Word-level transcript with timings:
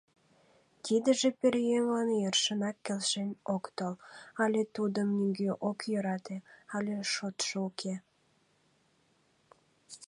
Тидыже 0.83 1.29
пӧръеҥлан 1.39 2.09
йӧршынак 2.21 2.77
келшен 2.85 3.29
ок 3.55 3.63
тол: 3.77 3.95
але 4.43 4.61
тудым 4.75 5.07
нигӧ 5.19 5.51
ок 5.69 5.79
йӧрате, 5.91 6.37
але 6.75 6.95
шотшо 7.13 7.57
уке. 7.67 7.95